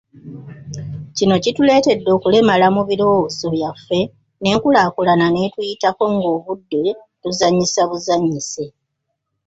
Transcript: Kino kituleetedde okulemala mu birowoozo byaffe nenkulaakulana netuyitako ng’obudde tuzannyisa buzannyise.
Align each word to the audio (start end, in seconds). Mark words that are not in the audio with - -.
Kino 1.15 1.35
kituleetedde 1.43 2.09
okulemala 2.17 2.65
mu 2.75 2.81
birowoozo 2.89 3.45
byaffe 3.55 3.99
nenkulaakulana 4.41 5.25
netuyitako 5.35 6.03
ng’obudde 6.15 6.81
tuzannyisa 7.21 7.81
buzannyise. 7.89 8.65